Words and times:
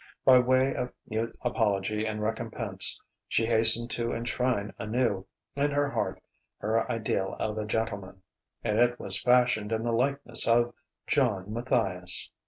By 0.25 0.39
way 0.39 0.73
of 0.73 0.91
mute 1.07 1.37
apology 1.43 2.07
and 2.07 2.23
recompense 2.23 2.99
she 3.27 3.45
hastened 3.45 3.91
to 3.91 4.13
enshrine 4.13 4.73
anew 4.79 5.27
in 5.55 5.69
her 5.69 5.91
heart 5.91 6.19
her 6.57 6.91
ideal 6.91 7.35
of 7.39 7.59
a 7.59 7.67
gentleman; 7.67 8.23
and 8.63 8.79
it 8.81 8.99
was 8.99 9.21
fashioned 9.21 9.71
in 9.71 9.83
the 9.83 9.93
likeness 9.93 10.47
of 10.47 10.73
John 11.05 11.53
Matthias. 11.53 12.31